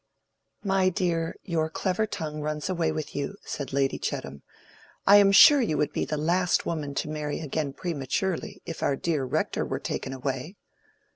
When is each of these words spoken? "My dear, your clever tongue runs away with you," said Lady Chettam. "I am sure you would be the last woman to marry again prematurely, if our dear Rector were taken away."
"My 0.63 0.89
dear, 0.89 1.35
your 1.43 1.69
clever 1.69 2.07
tongue 2.07 2.41
runs 2.41 2.69
away 2.71 2.91
with 2.91 3.15
you," 3.15 3.35
said 3.43 3.71
Lady 3.71 3.99
Chettam. 3.99 4.41
"I 5.05 5.17
am 5.17 5.31
sure 5.31 5.61
you 5.61 5.77
would 5.77 5.93
be 5.93 6.05
the 6.05 6.17
last 6.17 6.65
woman 6.65 6.95
to 6.95 7.07
marry 7.07 7.39
again 7.39 7.71
prematurely, 7.73 8.63
if 8.65 8.81
our 8.81 8.95
dear 8.95 9.23
Rector 9.25 9.63
were 9.63 9.77
taken 9.77 10.11
away." 10.11 10.55